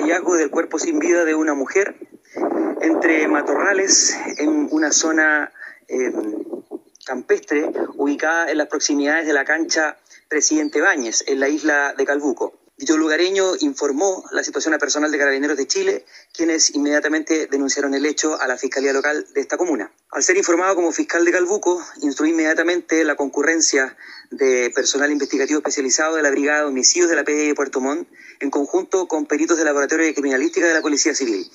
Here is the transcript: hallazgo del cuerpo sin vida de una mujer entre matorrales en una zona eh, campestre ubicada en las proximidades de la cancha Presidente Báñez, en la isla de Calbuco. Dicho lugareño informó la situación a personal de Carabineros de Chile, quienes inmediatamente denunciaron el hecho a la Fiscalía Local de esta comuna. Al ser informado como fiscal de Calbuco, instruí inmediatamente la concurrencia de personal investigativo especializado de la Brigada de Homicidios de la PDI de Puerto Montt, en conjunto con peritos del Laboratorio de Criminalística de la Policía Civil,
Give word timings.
hallazgo 0.00 0.36
del 0.36 0.50
cuerpo 0.50 0.78
sin 0.78 0.98
vida 0.98 1.24
de 1.24 1.34
una 1.34 1.54
mujer 1.54 1.94
entre 2.80 3.28
matorrales 3.28 4.16
en 4.38 4.68
una 4.70 4.92
zona 4.92 5.52
eh, 5.88 6.12
campestre 7.04 7.70
ubicada 7.96 8.50
en 8.50 8.58
las 8.58 8.68
proximidades 8.68 9.26
de 9.26 9.32
la 9.32 9.44
cancha 9.44 9.98
Presidente 10.28 10.80
Báñez, 10.80 11.24
en 11.26 11.40
la 11.40 11.48
isla 11.48 11.94
de 11.96 12.04
Calbuco. 12.04 12.59
Dicho 12.80 12.96
lugareño 12.96 13.56
informó 13.60 14.24
la 14.30 14.42
situación 14.42 14.72
a 14.72 14.78
personal 14.78 15.10
de 15.10 15.18
Carabineros 15.18 15.58
de 15.58 15.66
Chile, 15.66 16.06
quienes 16.32 16.74
inmediatamente 16.74 17.46
denunciaron 17.46 17.92
el 17.92 18.06
hecho 18.06 18.40
a 18.40 18.46
la 18.46 18.56
Fiscalía 18.56 18.94
Local 18.94 19.26
de 19.34 19.40
esta 19.42 19.58
comuna. 19.58 19.92
Al 20.10 20.22
ser 20.22 20.38
informado 20.38 20.76
como 20.76 20.90
fiscal 20.90 21.26
de 21.26 21.30
Calbuco, 21.30 21.84
instruí 22.00 22.30
inmediatamente 22.30 23.04
la 23.04 23.16
concurrencia 23.16 23.98
de 24.30 24.72
personal 24.74 25.12
investigativo 25.12 25.58
especializado 25.58 26.16
de 26.16 26.22
la 26.22 26.30
Brigada 26.30 26.60
de 26.60 26.68
Homicidios 26.68 27.10
de 27.10 27.16
la 27.16 27.24
PDI 27.24 27.48
de 27.48 27.54
Puerto 27.54 27.82
Montt, 27.82 28.08
en 28.40 28.48
conjunto 28.48 29.06
con 29.08 29.26
peritos 29.26 29.58
del 29.58 29.66
Laboratorio 29.66 30.06
de 30.06 30.14
Criminalística 30.14 30.66
de 30.66 30.72
la 30.72 30.80
Policía 30.80 31.14
Civil, 31.14 31.50